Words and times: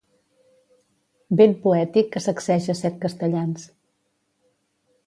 Vent 1.41 1.53
poètic 1.67 2.09
que 2.17 2.25
sacseja 2.29 2.77
set 2.81 2.99
castellans. 3.05 3.71